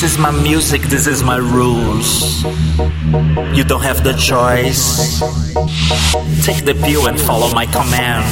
[0.00, 2.42] This is my music, this is my rules.
[3.52, 5.20] You don't have the choice.
[6.42, 8.24] Take the pill and follow my command.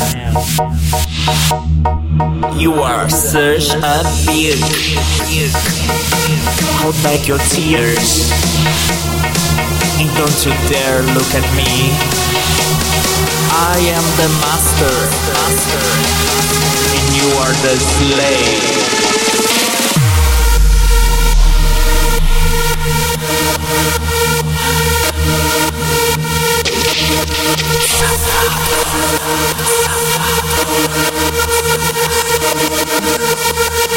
[2.59, 4.57] You are such a big.
[6.81, 8.33] Hold back your tears.
[10.01, 11.93] And don't you dare look at me.
[13.53, 14.97] I am the master,
[15.37, 15.85] master,
[16.97, 19.58] and you are the slave.
[28.41, 28.53] Thank
[33.83, 33.88] you.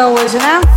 [0.00, 0.69] banda hoje, né?